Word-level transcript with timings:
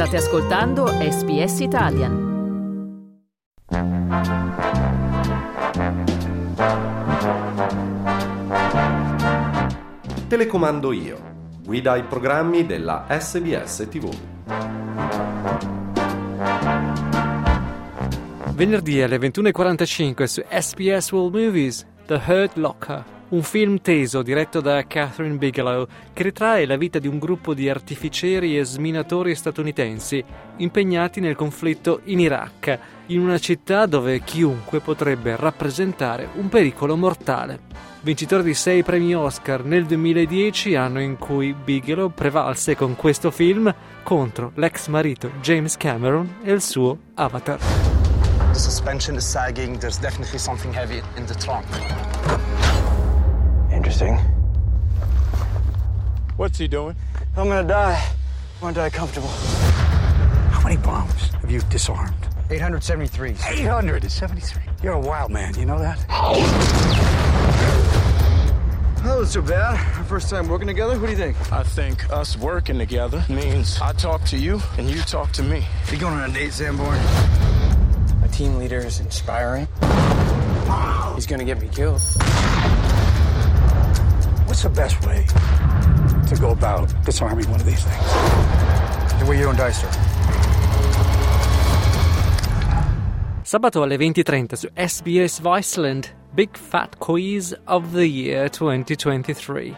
State 0.00 0.16
ascoltando 0.16 0.86
SBS 0.86 1.60
Italian. 1.60 2.14
Telecomando 10.26 10.92
io. 10.92 11.18
Guida 11.62 11.96
i 11.96 12.04
programmi 12.04 12.64
della 12.64 13.04
SBS 13.10 13.86
TV. 13.90 14.08
Venerdì 18.54 19.02
alle 19.02 19.18
21.45 19.18 20.24
su 20.24 20.42
SBS 20.48 21.12
World 21.12 21.34
Movies, 21.34 21.86
The 22.06 22.22
Hurt 22.26 22.56
Locker, 22.56 23.04
un 23.30 23.42
film 23.42 23.80
teso 23.80 24.22
diretto 24.22 24.60
da 24.60 24.84
Catherine 24.86 25.36
Bigelow 25.36 25.86
che 26.12 26.22
ritrae 26.22 26.66
la 26.66 26.76
vita 26.76 26.98
di 26.98 27.06
un 27.06 27.18
gruppo 27.18 27.54
di 27.54 27.68
artificieri 27.68 28.58
e 28.58 28.64
sminatori 28.64 29.34
statunitensi 29.34 30.24
impegnati 30.56 31.20
nel 31.20 31.36
conflitto 31.36 32.00
in 32.04 32.20
Iraq, 32.20 32.78
in 33.06 33.20
una 33.20 33.38
città 33.38 33.86
dove 33.86 34.22
chiunque 34.22 34.80
potrebbe 34.80 35.36
rappresentare 35.36 36.28
un 36.34 36.48
pericolo 36.48 36.96
mortale. 36.96 37.68
Vincitore 38.02 38.42
di 38.42 38.54
sei 38.54 38.82
premi 38.82 39.14
Oscar 39.14 39.64
nel 39.64 39.84
2010, 39.84 40.74
anno 40.74 41.00
in 41.00 41.18
cui 41.18 41.52
Bigelow 41.52 42.10
prevalse 42.12 42.74
con 42.74 42.96
questo 42.96 43.30
film 43.30 43.72
contro 44.02 44.52
l'ex 44.54 44.88
marito 44.88 45.30
James 45.40 45.76
Cameron 45.76 46.36
e 46.42 46.50
il 46.50 46.62
suo 46.62 46.96
Avatar. 47.14 47.58
The 48.52 48.58
suspension 48.58 49.16
is 49.16 49.24
sagging. 49.24 49.78
There's 49.78 49.98
definitely 49.98 50.38
something 50.38 50.74
heavy 50.74 51.00
in 51.16 51.26
the 51.26 51.34
trunk. 51.34 51.66
Interesting. 54.00 54.32
What's 56.36 56.58
he 56.58 56.68
doing? 56.68 56.96
I'm 57.36 57.48
gonna 57.48 57.68
die. 57.68 58.02
I 58.02 58.62
wanna 58.62 58.74
die 58.74 58.90
comfortable. 58.90 59.28
How 59.28 60.62
many 60.62 60.78
bombs 60.78 61.28
have 61.28 61.50
you 61.50 61.60
disarmed? 61.68 62.14
873. 62.50 63.36
873. 63.46 64.62
You're 64.82 64.94
a 64.94 65.00
wild 65.00 65.30
man, 65.30 65.54
you 65.54 65.66
know 65.66 65.78
that? 65.78 65.98
That 69.02 69.18
was 69.18 69.32
too 69.32 69.42
bad. 69.42 69.74
Our 69.98 70.04
first 70.04 70.30
time 70.30 70.48
working 70.48 70.66
together. 70.66 70.98
What 70.98 71.06
do 71.06 71.12
you 71.12 71.18
think? 71.18 71.52
I 71.52 71.62
think 71.62 72.10
us 72.10 72.38
working 72.38 72.78
together 72.78 73.22
means 73.28 73.78
I 73.80 73.92
talk 73.92 74.24
to 74.26 74.38
you 74.38 74.62
and 74.78 74.88
you 74.88 75.00
talk 75.02 75.32
to 75.32 75.42
me. 75.42 75.66
You 75.92 75.98
going 75.98 76.14
on 76.14 76.30
a 76.30 76.32
date, 76.32 76.54
Sanborn? 76.54 76.98
My 78.20 78.28
team 78.32 78.56
leader 78.56 78.78
is 78.78 79.00
inspiring. 79.00 79.68
He's 81.14 81.26
gonna 81.26 81.44
get 81.44 81.60
me 81.60 81.68
killed. 81.68 82.00
What's 84.50 84.64
the 84.64 84.80
best 84.82 85.06
way 85.06 85.24
to 86.26 86.36
go 86.40 86.50
about 86.50 86.92
disarming 87.04 87.48
one 87.48 87.60
of 87.60 87.64
these 87.64 87.84
things? 87.84 89.20
The 89.20 89.24
way 89.28 89.38
you 89.38 89.52
die, 89.52 89.70
sir. 89.70 89.88
Sabato 93.42 93.82
alle 93.82 93.96
20.30 93.96 94.54
su 94.54 94.68
SBS 94.74 95.40
Viceland, 95.40 96.12
Big 96.32 96.56
Fat 96.56 96.98
Quiz 96.98 97.56
of 97.66 97.92
the 97.92 98.02
Year 98.02 98.50
2023. 98.50 99.76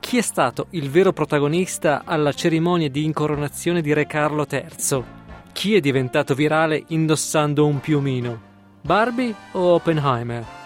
Chi 0.00 0.18
è 0.18 0.22
stato 0.22 0.66
il 0.70 0.90
vero 0.90 1.12
protagonista 1.12 2.02
alla 2.04 2.32
cerimonia 2.32 2.90
di 2.90 3.04
incoronazione 3.04 3.80
di 3.80 3.92
Re 3.92 4.08
Carlo 4.08 4.44
III? 4.50 5.04
Chi 5.52 5.76
è 5.76 5.80
diventato 5.80 6.34
virale 6.34 6.82
indossando 6.88 7.64
un 7.64 7.78
piumino? 7.78 8.40
Barbie 8.80 9.32
o 9.52 9.74
Oppenheimer? 9.74 10.57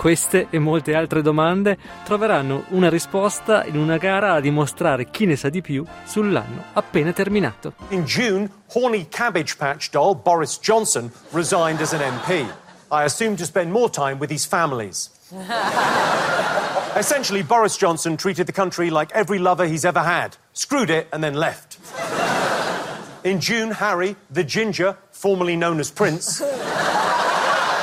Queste 0.00 0.46
e 0.48 0.58
molte 0.58 0.94
altre 0.94 1.20
domande 1.20 1.76
troveranno 2.04 2.64
una 2.68 2.88
risposta 2.88 3.66
in 3.66 3.76
una 3.76 3.98
gara 3.98 4.32
a 4.32 4.40
dimostrare 4.40 5.10
chi 5.10 5.26
ne 5.26 5.36
sa 5.36 5.50
di 5.50 5.60
più 5.60 5.84
sull'anno 6.04 6.64
appena 6.72 7.12
terminato. 7.12 7.74
In 7.88 8.04
June, 8.04 8.50
horny 8.72 9.08
Cabbage 9.10 9.56
Patch 9.58 9.90
doll 9.90 10.18
Boris 10.22 10.58
Johnson 10.58 11.12
resigned 11.32 11.82
as 11.82 11.92
an 11.92 12.00
MP. 12.00 12.46
I 12.90 13.04
assume 13.04 13.36
to 13.36 13.44
spend 13.44 13.72
more 13.72 13.90
time 13.90 14.16
with 14.18 14.30
his 14.30 14.46
families. 14.46 15.10
Essentially, 16.96 17.42
Boris 17.42 17.76
Johnson 17.76 18.16
treated 18.16 18.46
the 18.46 18.54
country 18.54 18.88
like 18.88 19.12
every 19.12 19.38
lover 19.38 19.66
he's 19.66 19.84
ever 19.84 20.02
had, 20.02 20.38
screwed 20.54 20.88
it, 20.88 21.08
and 21.12 21.22
then 21.22 21.34
left. 21.34 21.76
In 23.22 23.38
June, 23.38 23.70
Harry, 23.70 24.16
the 24.30 24.44
ginger, 24.44 24.96
formerly 25.10 25.56
known 25.56 25.78
as 25.78 25.90
Prince, 25.90 26.40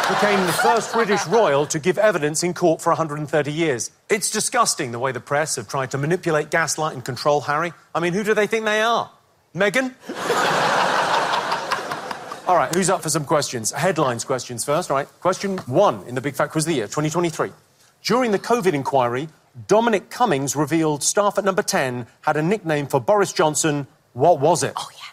became 0.08 0.46
the 0.46 0.54
first 0.54 0.94
British 0.94 1.26
royal 1.28 1.66
to 1.68 1.80
give 1.80 1.98
evidence 1.98 2.42
in 2.42 2.54
court 2.54 2.82
for 2.82 2.92
130 2.92 3.52
years. 3.52 3.92
It's 4.10 4.32
disgusting 4.32 4.92
the 4.92 5.00
way 5.00 5.12
the 5.12 5.20
press 5.20 5.58
have 5.58 5.68
tried 5.68 5.92
to 5.92 5.98
manipulate, 5.98 6.50
gaslight, 6.50 6.94
and 6.94 7.04
control 7.04 7.42
Harry. 7.42 7.74
I 7.94 8.00
mean, 8.00 8.14
who 8.14 8.24
do 8.24 8.34
they 8.34 8.48
think 8.48 8.66
they 8.66 8.82
are? 8.82 9.12
Meghan? 9.54 9.94
All 12.48 12.56
right, 12.56 12.74
who's 12.74 12.90
up 12.90 13.04
for 13.04 13.10
some 13.10 13.26
questions? 13.26 13.72
Headlines 13.72 14.24
questions 14.24 14.64
first, 14.64 14.90
right? 14.90 15.08
Question 15.20 15.58
one 15.60 16.08
in 16.08 16.16
the 16.16 16.22
Big 16.22 16.36
Fat 16.36 16.52
Quiz 16.52 16.64
of 16.64 16.70
the 16.70 16.76
Year, 16.76 16.86
2023. 16.86 17.52
During 18.04 18.32
the 18.32 18.40
COVID 18.40 18.74
inquiry, 18.74 19.28
Dominic 19.68 20.10
Cummings 20.10 20.56
revealed 20.56 21.04
staff 21.04 21.38
at 21.38 21.44
number 21.44 21.64
10 21.64 22.08
had 22.22 22.38
a 22.38 22.42
nickname 22.42 22.88
for 22.88 23.02
Boris 23.02 23.34
Johnson. 23.34 23.88
What 24.14 24.40
was 24.40 24.64
it? 24.64 24.72
Oh, 24.78 24.88
yeah, 24.94 25.10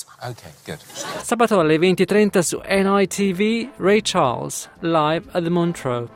this 0.00 0.06
one. 0.06 0.30
Okay, 0.30 0.52
good. 0.64 0.78
Sabato 1.22 1.58
alle 1.58 1.76
20.30 1.76 2.38
su 2.40 2.60
NITV 2.64 3.72
Ray 3.76 4.00
Charles, 4.02 4.68
live 4.80 5.28
at 5.32 5.42
the 5.42 5.50
Montreux. 5.50 6.08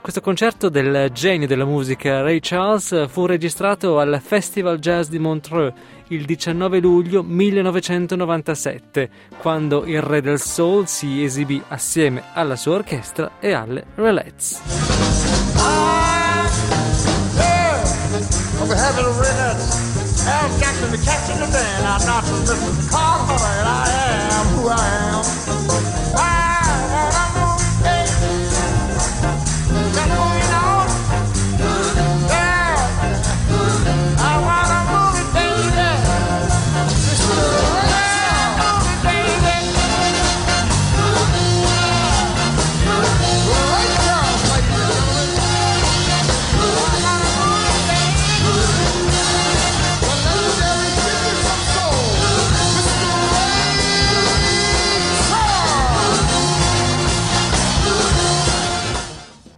Questo 0.00 0.20
concerto 0.20 0.68
del 0.68 1.10
genio 1.12 1.46
della 1.46 1.64
musica 1.64 2.20
Ray 2.20 2.38
Charles 2.40 3.08
fu 3.08 3.24
registrato 3.24 3.98
al 3.98 4.20
Festival 4.22 4.78
Jazz 4.78 5.08
di 5.08 5.18
Montreux 5.18 5.72
il 6.08 6.26
19 6.26 6.78
luglio 6.78 7.22
1997, 7.22 9.08
quando 9.38 9.86
il 9.86 10.02
re 10.02 10.20
del 10.20 10.38
soul 10.38 10.86
si 10.86 11.24
esibì 11.24 11.62
assieme 11.68 12.22
alla 12.34 12.56
sua 12.56 12.74
orchestra 12.74 13.32
e 13.40 13.52
alle 13.52 13.86
Relettes. 13.94 14.60
I'll 20.26 20.90
be 20.90 20.96
I 23.42 23.90
am 24.30 24.46
who 24.56 24.68
I 24.68 25.08
am. 25.08 25.13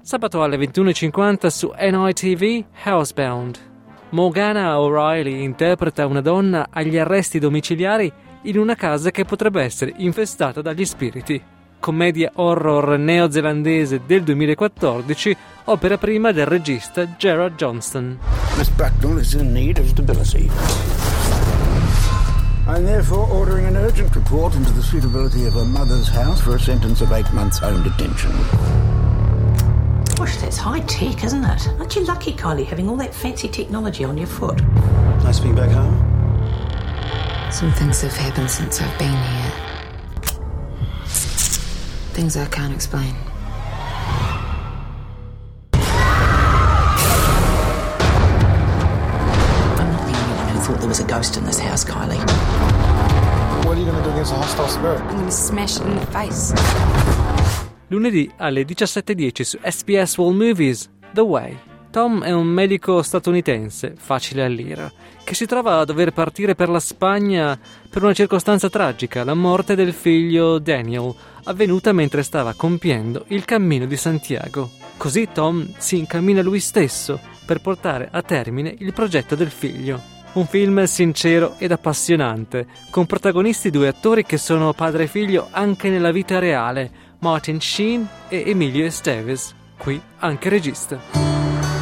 Sabato 0.07 0.41
alle 0.41 0.57
21.50 0.57 1.47
su 1.49 1.73
NITV 1.77 2.65
Housebound. 2.85 3.59
Morgana 4.11 4.79
O'Reilly 4.79 5.43
interpreta 5.43 6.07
una 6.07 6.21
donna 6.21 6.69
agli 6.71 6.97
arresti 6.97 7.41
domiciliari 7.41 8.13
in 8.43 8.57
una 8.57 8.77
casa 8.77 9.11
che 9.11 9.25
potrebbe 9.25 9.65
essere 9.65 9.93
infestata 9.97 10.63
dagli 10.63 10.85
spiriti. 10.85 11.43
Commedia 11.81 12.31
horror 12.37 12.97
neozelandese 12.97 14.03
del 14.07 14.23
2014, 14.23 15.37
opera 15.65 15.99
prima 15.99 16.31
del 16.31 16.47
regista 16.47 17.17
Gerard 17.17 17.57
Johnston. 17.57 18.17
Miss 18.59 18.69
Bracknell 18.69 19.19
is 19.19 19.33
in 19.33 19.51
need 19.51 19.77
of 19.79 19.89
stability. 19.89 20.49
I'm 22.69 22.85
therefore 22.85 23.29
ordering 23.29 23.67
an 23.67 23.75
urgent 23.75 24.15
report 24.15 24.55
into 24.55 24.71
the 24.71 24.83
suitability 24.83 25.47
of 25.49 25.55
her 25.55 25.67
mother's 25.67 26.09
house 26.09 26.41
for 26.41 26.55
a 26.55 26.61
sentence 26.61 27.03
of 27.03 27.11
eight 27.11 27.33
months 27.33 27.59
home 27.59 27.83
detention. 27.83 28.31
Gosh, 30.17 30.37
that's 30.39 30.57
high 30.57 30.81
tech, 30.81 31.23
isn't 31.25 31.45
it? 31.45 31.69
Aren't 31.79 31.95
you 31.95 32.03
lucky, 32.05 32.33
Kylie, 32.33 32.65
having 32.65 32.89
all 32.89 32.97
that 32.97 33.15
fancy 33.15 33.49
technology 33.49 34.03
on 34.03 34.17
your 34.17 34.27
foot? 34.27 34.63
Nice 35.23 35.41
being 35.41 35.55
back 35.55 35.71
home. 35.71 35.95
Some 37.53 37.71
things 37.73 38.01
have 38.01 38.17
happened 38.17 38.51
since 38.51 38.81
I've 38.81 38.99
been 38.99 39.13
here. 39.13 39.53
Things 42.15 42.35
I 42.39 42.47
can't 42.47 42.73
explain. 42.73 43.15
I'm 45.75 45.83
not 49.93 50.01
the 50.01 50.17
only 50.17 50.37
one 50.39 50.49
who 50.49 50.59
thought 50.61 50.79
there 50.81 50.89
was 50.89 51.01
a 51.01 51.05
ghost 51.05 51.37
in 51.37 51.45
this 51.45 51.59
house, 51.59 51.85
Kylie. 51.85 52.17
What 53.67 53.77
are 53.77 53.81
you 53.81 53.85
going 53.85 53.99
to 53.99 54.03
do 54.03 54.11
against 54.13 54.33
a 54.33 54.37
hostile 54.37 54.69
spirit? 54.69 55.03
I'm 55.03 55.17
gonna 55.19 55.31
smash 55.31 55.77
it 55.77 55.83
in 55.83 55.97
the 55.97 56.07
face. 56.07 56.55
Lunedì 57.89 58.29
alle 58.39 58.63
17.10 58.63 59.43
su 59.43 59.59
SBS 59.63 60.19
World 60.19 60.41
Movies 60.41 60.91
The 61.13 61.21
Way, 61.21 61.57
Tom 61.97 62.23
è 62.25 62.33
un 62.33 62.49
medico 62.49 63.01
statunitense, 63.01 63.95
facile 63.97 64.45
all'ira, 64.45 64.91
che 65.23 65.35
si 65.35 65.47
trova 65.47 65.79
a 65.79 65.85
dover 65.85 66.13
partire 66.13 66.57
per 66.57 66.69
la 66.69 66.81
Spagna 66.81 67.59
per 67.89 68.03
una 68.03 68.13
circostanza 68.13 68.69
tragica, 68.69 69.23
la 69.23 69.35
morte 69.35 69.77
del 69.77 69.93
figlio 69.93 70.59
Daniel, 70.59 71.15
avvenuta 71.45 71.93
mentre 71.93 72.25
stava 72.25 72.55
compiendo 72.55 73.25
il 73.29 73.45
cammino 73.45 73.87
di 73.87 73.97
Santiago. 73.97 74.69
Così 74.97 75.29
Tom 75.33 75.67
si 75.79 75.97
incammina 75.97 76.43
lui 76.43 76.59
stesso 76.61 77.21
per 77.47 77.61
portare 77.61 78.09
a 78.11 78.21
termine 78.21 78.75
il 78.79 78.93
progetto 78.93 79.37
del 79.37 79.51
figlio. 79.51 80.15
Un 80.33 80.47
film 80.47 80.85
sincero 80.85 81.55
ed 81.57 81.73
appassionante, 81.73 82.67
con 82.91 83.07
protagonisti 83.07 83.71
due 83.71 83.89
attori 83.89 84.23
che 84.25 84.37
sono 84.37 84.75
padre 84.75 85.05
e 85.05 85.07
figlio 85.07 85.49
anche 85.51 85.89
nella 85.89 86.11
vita 86.11 86.39
reale, 86.39 86.91
Martin 87.21 87.59
Sheen 87.61 88.09
e 88.31 88.51
Emilio 88.51 88.87
Estevez, 88.87 89.55
qui 89.79 90.01
anche 90.21 90.49
regista. 90.49 91.01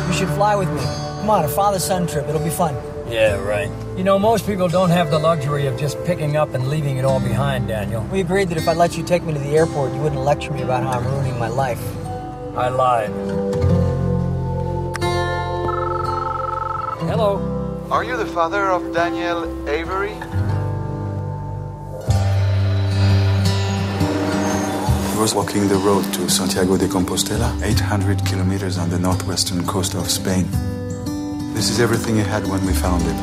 You 0.06 0.12
should 0.12 0.30
fly 0.34 0.54
with 0.54 0.68
me. 0.70 0.80
Come 1.20 1.30
on, 1.30 1.44
a 1.44 1.48
father-son 1.48 2.06
trip. 2.06 2.28
It'll 2.28 2.40
be 2.40 2.50
fun. 2.50 2.74
Yeah, 3.08 3.36
right. 3.44 3.68
You 3.96 4.04
know, 4.04 4.18
most 4.18 4.46
people 4.46 4.68
don't 4.68 4.90
have 4.90 5.10
the 5.10 5.18
luxury 5.18 5.66
of 5.66 5.78
just 5.78 6.02
picking 6.04 6.36
up 6.36 6.54
and 6.54 6.68
leaving 6.68 6.98
it 6.98 7.04
all 7.04 7.20
behind, 7.20 7.68
Daniel. 7.68 8.02
We 8.12 8.20
agreed 8.20 8.48
that 8.50 8.58
if 8.58 8.68
I 8.68 8.74
let 8.74 8.96
you 8.96 9.02
take 9.02 9.24
me 9.24 9.32
to 9.32 9.38
the 9.38 9.56
airport, 9.56 9.92
you 9.92 10.00
wouldn't 10.00 10.22
lecture 10.22 10.52
me 10.52 10.62
about 10.62 10.82
how 10.82 10.98
I'm 10.98 11.06
ruining 11.06 11.38
my 11.38 11.48
life. 11.48 11.82
I 12.56 12.68
lied. 12.68 13.10
Hello. 17.08 17.40
Are 17.90 18.04
you 18.04 18.16
the 18.16 18.26
father 18.26 18.70
of 18.70 18.94
Daniel 18.94 19.68
Avery? 19.68 20.14
Was 25.24 25.34
walking 25.34 25.66
the 25.68 25.76
road 25.76 26.04
to 26.12 26.28
Santiago 26.28 26.76
de 26.76 26.86
Compostela, 26.86 27.50
800 27.62 28.26
kilometers 28.26 28.76
on 28.76 28.90
the 28.90 28.98
northwestern 28.98 29.64
coast 29.66 29.94
of 29.94 30.10
Spain. 30.10 30.46
This 31.54 31.70
is 31.70 31.80
everything 31.80 32.16
he 32.16 32.20
had 32.20 32.46
when 32.46 32.60
we 32.66 32.74
found 32.74 33.00
him. 33.00 33.16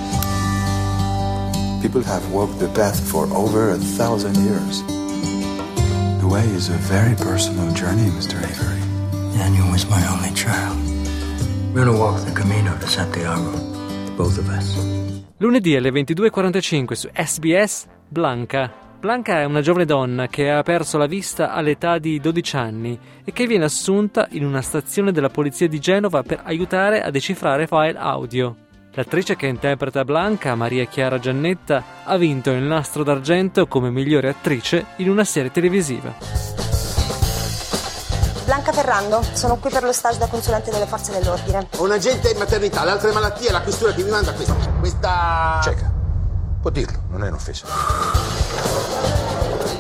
People 1.80 2.02
have 2.02 2.26
walked 2.34 2.58
the 2.58 2.70
path 2.70 3.00
for 3.12 3.28
over 3.36 3.70
a 3.70 3.78
thousand 3.78 4.36
years. 4.38 4.82
The 6.22 6.28
way 6.28 6.44
is 6.58 6.70
a 6.70 6.80
very 6.90 7.14
personal 7.14 7.72
journey, 7.76 8.10
Mr. 8.18 8.42
Avery. 8.50 8.82
Daniel 9.38 9.70
was 9.70 9.86
my 9.88 10.02
only 10.10 10.34
child. 10.34 10.78
We're 11.72 11.86
gonna 11.86 12.00
walk 12.00 12.26
the 12.26 12.34
Camino 12.34 12.76
to 12.80 12.88
Santiago. 12.88 13.52
Both 14.18 14.40
of 14.40 14.50
us. 14.50 14.76
Lunedì 15.38 15.76
alle 15.76 15.92
22.45 15.92 16.96
su 16.96 17.10
SBS 17.14 17.86
Blanca. 18.10 18.81
Blanca 19.02 19.40
è 19.40 19.46
una 19.46 19.62
giovane 19.62 19.86
donna 19.86 20.28
che 20.28 20.52
ha 20.52 20.62
perso 20.62 21.00
la 21.00 21.08
vista 21.08 21.54
all'età 21.54 21.98
di 21.98 22.20
12 22.20 22.56
anni 22.56 23.00
e 23.26 23.32
che 23.34 23.48
viene 23.48 23.66
assunta 23.66 24.28
in 24.30 24.46
una 24.46 24.62
stazione 24.62 25.12
della 25.12 25.30
polizia 25.30 25.68
di 25.68 25.80
Genova 25.80 26.22
per 26.22 26.42
aiutare 26.44 27.02
a 27.02 27.10
decifrare 27.10 27.66
file 27.66 27.98
audio. 27.98 28.56
L'attrice 28.92 29.36
che 29.36 29.48
interpreta 29.48 30.06
Blanca, 30.06 30.54
Maria 30.54 30.86
Chiara 30.86 31.18
Giannetta, 31.18 31.84
ha 32.04 32.16
vinto 32.18 32.52
il 32.52 32.62
nastro 32.62 33.02
d'argento 33.02 33.66
come 33.66 33.90
migliore 33.90 34.30
attrice 34.30 34.86
in 34.98 35.10
una 35.10 35.24
serie 35.24 35.50
televisiva. 35.50 36.14
Blanca 38.46 38.72
Ferrando, 38.72 39.24
sono 39.34 39.56
qui 39.58 39.72
per 39.72 39.82
lo 39.82 39.94
stage 39.94 40.20
da 40.20 40.28
consulente 40.28 40.70
delle 40.70 40.86
forze 40.86 41.12
dell'ordine. 41.12 41.68
Ho 41.78 41.86
un 41.86 41.92
agente 41.92 42.30
in 42.30 42.38
maternità, 42.38 42.86
le 42.86 42.92
altre 42.92 43.12
malattie, 43.12 43.52
la 43.52 43.62
questura 43.62 43.94
che 43.94 44.04
mi 44.04 44.12
manda 44.12 44.32
questa. 44.32 44.54
Questa. 44.80 45.60
Cieca. 45.64 45.92
Può 46.62 46.70
dirlo, 46.70 47.00
non 47.10 47.24
è 47.24 47.30
un'offesa. 47.30 48.51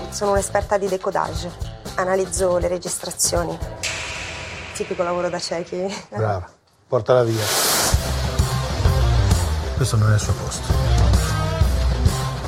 Sono 0.09 0.31
un'esperta 0.31 0.77
di 0.77 0.87
decodage. 0.87 1.51
Analizzo 1.95 2.57
le 2.57 2.67
registrazioni. 2.67 3.57
Tipico 4.73 5.03
lavoro 5.03 5.29
da 5.29 5.39
ciechi. 5.39 5.85
Brava, 6.09 6.49
portala 6.87 7.23
via. 7.23 7.43
Questo 9.75 9.97
non 9.97 10.11
è 10.11 10.13
il 10.13 10.19
suo 10.19 10.33
posto. 10.33 10.73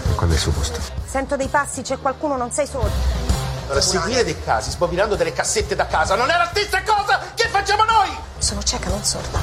E 0.09 0.15
qual 0.15 0.29
è 0.29 0.33
il 0.33 0.39
suo 0.39 0.51
posto? 0.51 0.79
Sento 1.05 1.35
dei 1.35 1.47
passi, 1.47 1.81
c'è 1.81 1.97
qualcuno, 1.99 2.37
non 2.37 2.51
sei 2.51 2.67
solo. 2.67 2.89
Allora, 3.65 3.81
seguire 3.81 4.23
dei 4.23 4.39
casi, 4.43 4.69
sbobinando 4.69 5.15
delle 5.15 5.33
cassette 5.33 5.73
da 5.75 5.87
casa, 5.87 6.15
non 6.15 6.29
è 6.29 6.37
la 6.37 6.49
stessa 6.51 6.83
cosa 6.83 7.19
che 7.33 7.47
facciamo 7.47 7.83
noi! 7.85 8.09
Sono 8.37 8.61
cieca, 8.61 8.89
non 8.89 9.03
sorda. 9.03 9.39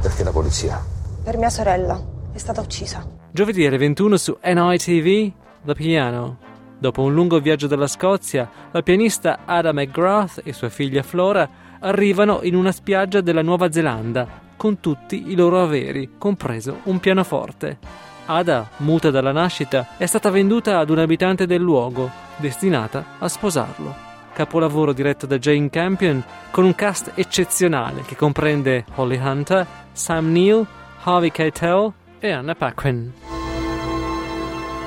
Perché 0.00 0.24
la 0.24 0.32
polizia? 0.32 0.82
Per 1.22 1.36
mia 1.36 1.50
sorella. 1.50 2.00
È 2.32 2.38
stata 2.38 2.60
uccisa. 2.60 3.06
Giovedì 3.34 3.66
alle 3.66 3.78
21 3.78 4.16
su 4.16 4.38
NITV, 4.40 5.32
The 5.64 5.74
Piano. 5.74 6.38
Dopo 6.78 7.02
un 7.02 7.12
lungo 7.12 7.40
viaggio 7.40 7.66
dalla 7.66 7.88
Scozia, 7.88 8.48
la 8.70 8.80
pianista 8.80 9.40
Ada 9.44 9.72
McGrath 9.72 10.42
e 10.44 10.52
sua 10.52 10.68
figlia 10.68 11.02
Flora 11.02 11.48
arrivano 11.80 12.42
in 12.44 12.54
una 12.54 12.70
spiaggia 12.70 13.20
della 13.20 13.42
Nuova 13.42 13.72
Zelanda 13.72 14.42
con 14.54 14.78
tutti 14.78 15.32
i 15.32 15.34
loro 15.34 15.60
averi, 15.60 16.10
compreso 16.16 16.82
un 16.84 17.00
pianoforte. 17.00 17.78
Ada, 18.26 18.68
muta 18.76 19.10
dalla 19.10 19.32
nascita, 19.32 19.96
è 19.96 20.06
stata 20.06 20.30
venduta 20.30 20.78
ad 20.78 20.90
un 20.90 21.00
abitante 21.00 21.44
del 21.44 21.60
luogo, 21.60 22.08
destinata 22.36 23.16
a 23.18 23.26
sposarlo. 23.26 23.92
Capolavoro 24.32 24.92
diretto 24.92 25.26
da 25.26 25.38
Jane 25.38 25.70
Campion, 25.70 26.22
con 26.52 26.62
un 26.62 26.76
cast 26.76 27.10
eccezionale 27.16 28.02
che 28.06 28.14
comprende 28.14 28.84
Holly 28.94 29.18
Hunter, 29.18 29.66
Sam 29.90 30.30
Neill, 30.30 30.64
Harvey 31.02 31.32
Keitel 31.32 31.94
Anna 32.32 32.54
Paquin. 32.54 33.12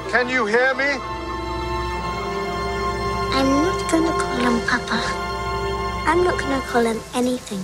Can 0.09 0.27
you 0.27 0.47
hear 0.47 0.73
me? 0.73 0.89
I'm 3.35 3.45
not 3.61 3.91
gonna 3.91 4.11
call 4.11 4.37
him 4.37 4.59
Papa. 4.67 4.99
I'm 6.07 6.23
not 6.23 6.39
gonna 6.39 6.61
call 6.61 6.83
him 6.83 6.99
anything. 7.13 7.61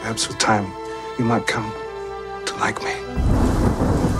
Perhaps 0.00 0.28
with 0.28 0.38
time, 0.38 0.70
you 1.18 1.24
might 1.24 1.48
come 1.48 1.72
to 2.46 2.54
like 2.56 2.80
me. 2.80 2.92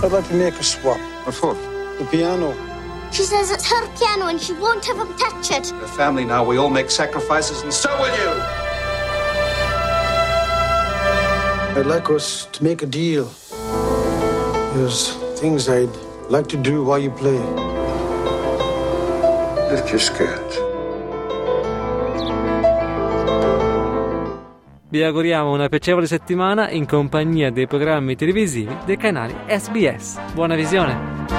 I'd 0.03 0.11
like 0.11 0.27
to 0.27 0.33
make 0.33 0.55
a 0.55 0.63
swap. 0.63 0.99
What 1.23 1.35
for? 1.35 1.53
The 1.97 2.07
piano. 2.11 2.53
She 3.11 3.23
says 3.23 3.51
it's 3.51 3.71
her 3.71 3.87
piano 3.97 4.25
and 4.27 4.41
she 4.41 4.51
won't 4.53 4.85
have 4.85 4.97
him 4.97 5.17
touch 5.17 5.51
it. 5.51 5.71
We're 5.71 5.85
a 5.85 5.87
family 5.87 6.25
now. 6.25 6.43
We 6.43 6.57
all 6.57 6.69
make 6.69 6.91
sacrifices, 6.91 7.61
and 7.61 7.73
so 7.73 7.89
will 8.01 8.13
you. 8.17 8.68
I'd 11.75 11.85
like 11.85 12.09
us 12.09 12.47
to 12.51 12.63
make 12.63 12.83
a 12.83 12.87
deal. 12.87 13.29
There's 14.73 15.13
things 15.39 15.69
I'd 15.69 15.89
like 16.29 16.47
to 16.49 16.57
do 16.57 16.83
while 16.83 16.99
you 16.99 17.11
play. 17.11 17.39
Lift 19.69 19.89
your 19.89 19.99
skirt. 19.99 20.67
Vi 24.89 25.03
auguriamo 25.03 25.51
una 25.51 25.69
piacevole 25.69 26.07
settimana 26.07 26.69
in 26.69 26.87
compagnia 26.87 27.51
dei 27.51 27.67
programmi 27.67 28.15
televisivi 28.15 28.75
dei 28.85 28.97
canali 28.97 29.35
SBS. 29.47 30.33
Buona 30.33 30.55
visione! 30.55 31.38